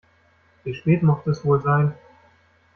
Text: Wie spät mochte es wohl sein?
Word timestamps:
Wie 0.63 0.73
spät 0.73 1.03
mochte 1.03 1.29
es 1.29 1.45
wohl 1.45 1.61
sein? 1.61 1.93